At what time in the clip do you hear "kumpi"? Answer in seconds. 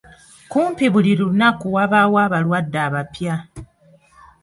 0.51-0.85